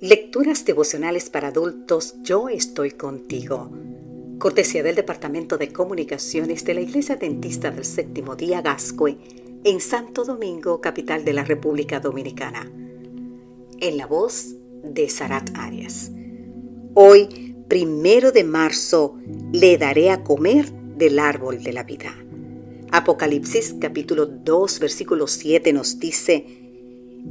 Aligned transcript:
Lecturas 0.00 0.66
devocionales 0.66 1.30
para 1.30 1.48
adultos 1.48 2.16
Yo 2.22 2.50
estoy 2.50 2.90
contigo. 2.90 3.70
Cortesía 4.38 4.82
del 4.82 4.94
Departamento 4.94 5.56
de 5.56 5.72
Comunicaciones 5.72 6.66
de 6.66 6.74
la 6.74 6.82
Iglesia 6.82 7.16
Dentista 7.16 7.70
del 7.70 7.86
Séptimo 7.86 8.36
Día 8.36 8.60
Gascue 8.60 9.16
en 9.64 9.80
Santo 9.80 10.26
Domingo, 10.26 10.82
capital 10.82 11.24
de 11.24 11.32
la 11.32 11.44
República 11.44 11.98
Dominicana. 11.98 12.70
En 13.80 13.96
la 13.96 14.06
voz 14.06 14.56
de 14.84 15.08
Sarat 15.08 15.48
Arias. 15.54 16.10
Hoy, 16.92 17.56
primero 17.66 18.32
de 18.32 18.44
marzo, 18.44 19.16
le 19.52 19.78
daré 19.78 20.10
a 20.10 20.22
comer 20.22 20.70
del 20.72 21.18
árbol 21.18 21.62
de 21.62 21.72
la 21.72 21.84
vida. 21.84 22.14
Apocalipsis 22.92 23.74
capítulo 23.80 24.26
2 24.26 24.78
versículo 24.78 25.26
7 25.26 25.72
nos 25.72 25.98
dice, 25.98 26.65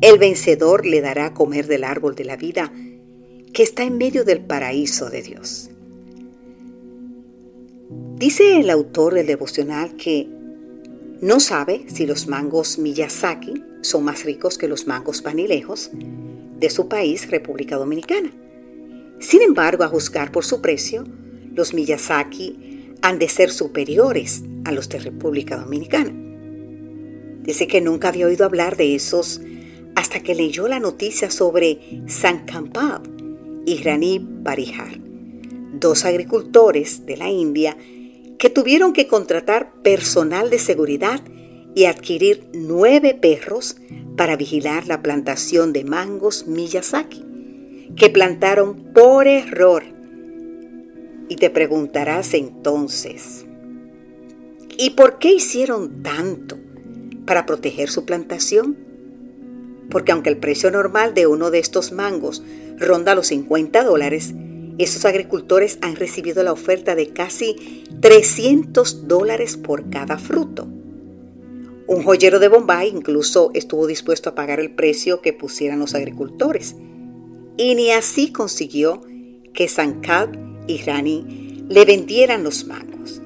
el 0.00 0.18
vencedor 0.18 0.86
le 0.86 1.00
dará 1.00 1.26
a 1.26 1.34
comer 1.34 1.66
del 1.66 1.84
árbol 1.84 2.14
de 2.14 2.24
la 2.24 2.36
vida 2.36 2.72
que 3.52 3.62
está 3.62 3.84
en 3.84 3.98
medio 3.98 4.24
del 4.24 4.40
paraíso 4.40 5.10
de 5.10 5.22
Dios. 5.22 5.70
Dice 8.16 8.60
el 8.60 8.70
autor 8.70 9.14
del 9.14 9.26
devocional 9.26 9.96
que 9.96 10.28
no 11.20 11.40
sabe 11.40 11.84
si 11.86 12.06
los 12.06 12.28
mangos 12.28 12.78
Miyazaki 12.78 13.64
son 13.82 14.04
más 14.04 14.24
ricos 14.24 14.58
que 14.58 14.68
los 14.68 14.86
mangos 14.86 15.22
panilejos 15.22 15.90
de 16.58 16.70
su 16.70 16.88
país, 16.88 17.30
República 17.30 17.76
Dominicana. 17.76 18.30
Sin 19.18 19.42
embargo, 19.42 19.84
a 19.84 19.88
juzgar 19.88 20.32
por 20.32 20.44
su 20.44 20.60
precio, 20.60 21.04
los 21.54 21.74
Miyazaki 21.74 22.94
han 23.02 23.18
de 23.18 23.28
ser 23.28 23.50
superiores 23.50 24.42
a 24.64 24.72
los 24.72 24.88
de 24.88 24.98
República 24.98 25.56
Dominicana. 25.56 26.12
Dice 27.42 27.66
que 27.66 27.80
nunca 27.80 28.08
había 28.08 28.26
oído 28.26 28.44
hablar 28.44 28.76
de 28.76 28.94
esos 28.94 29.40
hasta 29.94 30.20
que 30.20 30.34
leyó 30.34 30.68
la 30.68 30.80
noticia 30.80 31.30
sobre 31.30 32.02
San 32.06 32.46
Kampab 32.46 33.02
y 33.66 33.82
Rani 33.82 34.18
Parihar, 34.44 34.98
dos 35.72 36.04
agricultores 36.04 37.06
de 37.06 37.16
la 37.16 37.28
India 37.28 37.76
que 38.38 38.50
tuvieron 38.50 38.92
que 38.92 39.06
contratar 39.06 39.72
personal 39.82 40.48
de 40.48 40.58
seguridad 40.58 41.20
y 41.74 41.84
adquirir 41.84 42.48
nueve 42.54 43.14
perros 43.14 43.76
para 44.16 44.36
vigilar 44.36 44.86
la 44.86 45.02
plantación 45.02 45.72
de 45.72 45.84
mangos 45.84 46.46
Miyazaki, 46.46 47.24
que 47.96 48.10
plantaron 48.10 48.92
por 48.92 49.26
error. 49.28 49.84
Y 51.28 51.36
te 51.36 51.50
preguntarás 51.50 52.34
entonces, 52.34 53.46
¿y 54.76 54.90
por 54.90 55.18
qué 55.18 55.34
hicieron 55.34 56.02
tanto 56.02 56.58
para 57.26 57.46
proteger 57.46 57.88
su 57.90 58.04
plantación? 58.04 58.89
Porque 59.90 60.12
aunque 60.12 60.30
el 60.30 60.38
precio 60.38 60.70
normal 60.70 61.14
de 61.14 61.26
uno 61.26 61.50
de 61.50 61.58
estos 61.58 61.92
mangos 61.92 62.42
ronda 62.78 63.14
los 63.14 63.26
50 63.28 63.84
dólares, 63.84 64.32
esos 64.78 65.04
agricultores 65.04 65.78
han 65.82 65.96
recibido 65.96 66.42
la 66.42 66.52
oferta 66.52 66.94
de 66.94 67.08
casi 67.08 67.84
300 68.00 69.06
dólares 69.08 69.56
por 69.56 69.90
cada 69.90 70.16
fruto. 70.16 70.66
Un 71.86 72.02
joyero 72.02 72.38
de 72.38 72.48
Bombay 72.48 72.88
incluso 72.88 73.50
estuvo 73.52 73.86
dispuesto 73.86 74.30
a 74.30 74.34
pagar 74.34 74.60
el 74.60 74.70
precio 74.70 75.20
que 75.20 75.32
pusieran 75.32 75.80
los 75.80 75.94
agricultores. 75.94 76.76
Y 77.56 77.74
ni 77.74 77.90
así 77.90 78.32
consiguió 78.32 79.02
que 79.52 79.68
Sankal 79.68 80.62
y 80.66 80.78
Rani 80.78 81.64
le 81.68 81.84
vendieran 81.84 82.44
los 82.44 82.64
mangos. 82.64 83.20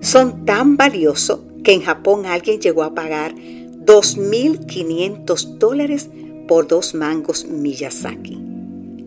Son 0.00 0.44
tan 0.44 0.76
valiosos 0.76 1.40
que 1.62 1.72
en 1.72 1.82
Japón 1.82 2.26
alguien 2.26 2.60
llegó 2.60 2.82
a 2.82 2.94
pagar 2.94 3.34
2.500 3.84 5.58
dólares 5.58 6.08
por 6.46 6.68
dos 6.68 6.94
mangos 6.94 7.46
Miyazaki, 7.46 8.38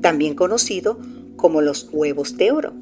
también 0.01 0.35
conocido 0.35 0.99
como 1.35 1.61
los 1.61 1.89
huevos 1.91 2.37
de 2.37 2.51
oro. 2.51 2.73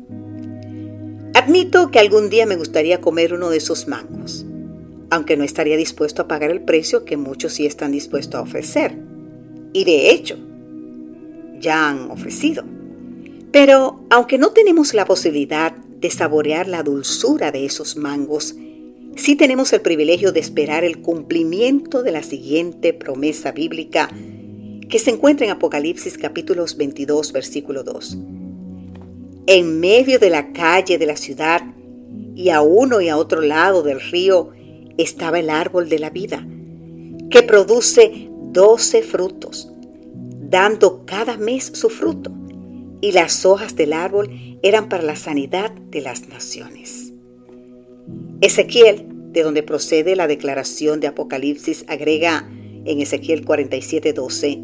Admito 1.34 1.92
que 1.92 2.00
algún 2.00 2.30
día 2.30 2.46
me 2.46 2.56
gustaría 2.56 3.02
comer 3.02 3.34
uno 3.34 3.50
de 3.50 3.58
esos 3.58 3.88
mangos, 3.88 4.46
aunque 5.10 5.36
no 5.38 5.44
estaría 5.44 5.78
dispuesto 5.78 6.22
a 6.22 6.28
pagar 6.28 6.52
el 6.52 6.62
precio 6.62 7.06
que 7.06 7.18
muchos 7.18 7.54
sí 7.54 7.66
están 7.66 7.92
dispuestos 7.92 8.36
a 8.40 8.44
ofrecer. 8.44 8.98
Y 9.74 9.84
de 9.84 10.12
hecho, 10.12 10.38
ya 11.60 11.90
han 11.90 12.12
ofrecido. 12.12 12.64
Pero 13.52 14.06
aunque 14.10 14.38
no 14.38 14.52
tenemos 14.52 14.94
la 14.94 15.06
posibilidad 15.06 15.76
de 15.76 16.10
saborear 16.10 16.68
la 16.68 16.84
dulzura 16.84 17.52
de 17.52 17.66
esos 17.66 17.98
mangos, 17.98 18.56
sí 19.16 19.36
tenemos 19.36 19.74
el 19.74 19.82
privilegio 19.82 20.32
de 20.32 20.40
esperar 20.40 20.84
el 20.84 21.02
cumplimiento 21.02 22.04
de 22.04 22.12
la 22.12 22.24
siguiente 22.24 22.94
promesa 22.94 23.52
bíblica 23.52 24.10
que 24.90 25.00
se 25.00 25.12
encuentra 25.12 25.46
en 25.46 25.52
Apocalipsis 25.52 26.18
capítulos 26.18 26.78
22, 26.78 27.32
versículo 27.32 27.84
2. 27.84 28.18
En 29.48 29.80
medio 29.80 30.20
de 30.20 30.30
la 30.30 30.54
calle 30.54 30.98
de 30.98 31.06
la 31.06 31.16
ciudad 31.16 31.62
y 32.36 32.50
a 32.50 32.62
uno 32.62 33.02
y 33.02 33.10
a 33.10 33.18
otro 33.18 33.42
lado 33.42 33.84
del 33.84 34.00
río 34.00 34.52
estaba 34.98 35.40
el 35.40 35.50
árbol 35.50 35.90
de 35.90 36.00
la 36.00 36.10
vida, 36.10 36.46
que 37.30 37.44
produce 37.44 38.30
doce 38.52 39.02
frutos, 39.02 39.72
dando 40.50 41.06
cada 41.06 41.38
mes 41.38 41.72
su 41.74 41.90
fruto, 41.90 42.32
y 43.02 43.12
las 43.12 43.46
hojas 43.46 43.76
del 43.76 43.94
árbol 43.94 44.60
eran 44.62 44.88
para 44.88 45.04
la 45.04 45.16
sanidad 45.16 45.72
de 45.72 46.02
las 46.02 46.30
naciones. 46.30 47.13
Ezequiel, 48.44 49.06
de 49.32 49.42
donde 49.42 49.64
procede 49.64 50.18
la 50.18 50.28
declaración 50.28 51.00
de 51.00 51.08
Apocalipsis, 51.08 51.86
agrega 51.88 52.46
en 52.84 53.00
Ezequiel 53.00 53.46
47:12, 53.46 54.62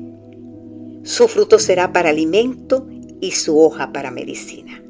su 1.03 1.29
fruto 1.29 1.59
será 1.59 1.93
para 1.93 2.09
alimento 2.09 2.85
y 3.21 3.31
su 3.31 3.57
hoja 3.57 3.93
para 3.93 4.11
medicina. 4.11 4.83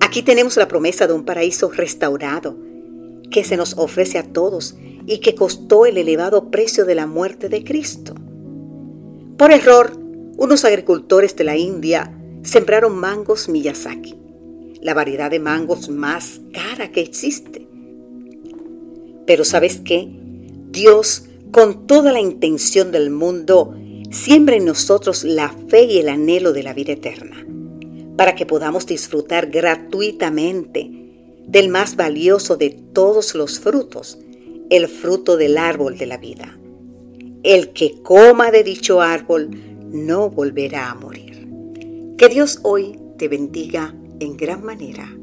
Aquí 0.00 0.22
tenemos 0.22 0.56
la 0.56 0.66
promesa 0.66 1.06
de 1.06 1.12
un 1.12 1.24
paraíso 1.24 1.70
restaurado 1.70 2.56
que 3.30 3.44
se 3.44 3.56
nos 3.56 3.78
ofrece 3.78 4.18
a 4.18 4.24
todos 4.24 4.76
y 5.06 5.18
que 5.18 5.36
costó 5.36 5.86
el 5.86 5.98
elevado 5.98 6.50
precio 6.50 6.84
de 6.84 6.96
la 6.96 7.06
muerte 7.06 7.48
de 7.48 7.62
Cristo. 7.62 8.16
Por 9.36 9.52
error, 9.52 9.92
unos 10.36 10.64
agricultores 10.64 11.36
de 11.36 11.44
la 11.44 11.56
India 11.56 12.12
sembraron 12.42 12.96
mangos 12.96 13.48
Miyazaki, 13.48 14.16
la 14.82 14.94
variedad 14.94 15.30
de 15.30 15.38
mangos 15.38 15.88
más 15.88 16.40
cara 16.52 16.90
que 16.90 17.02
existe. 17.02 17.67
Pero 19.28 19.44
¿sabes 19.44 19.82
qué? 19.84 20.08
Dios, 20.70 21.24
con 21.52 21.86
toda 21.86 22.12
la 22.12 22.20
intención 22.20 22.90
del 22.92 23.10
mundo, 23.10 23.74
siembra 24.10 24.56
en 24.56 24.64
nosotros 24.64 25.22
la 25.22 25.50
fe 25.68 25.82
y 25.82 25.98
el 25.98 26.08
anhelo 26.08 26.54
de 26.54 26.62
la 26.62 26.72
vida 26.72 26.94
eterna, 26.94 27.46
para 28.16 28.34
que 28.34 28.46
podamos 28.46 28.86
disfrutar 28.86 29.50
gratuitamente 29.50 30.90
del 31.46 31.68
más 31.68 31.94
valioso 31.94 32.56
de 32.56 32.70
todos 32.70 33.34
los 33.34 33.60
frutos, 33.60 34.18
el 34.70 34.88
fruto 34.88 35.36
del 35.36 35.58
árbol 35.58 35.98
de 35.98 36.06
la 36.06 36.16
vida. 36.16 36.58
El 37.42 37.74
que 37.74 38.00
coma 38.02 38.50
de 38.50 38.64
dicho 38.64 39.02
árbol 39.02 39.50
no 39.92 40.30
volverá 40.30 40.90
a 40.90 40.94
morir. 40.94 41.46
Que 42.16 42.30
Dios 42.30 42.60
hoy 42.62 42.98
te 43.18 43.28
bendiga 43.28 43.94
en 44.20 44.38
gran 44.38 44.64
manera. 44.64 45.17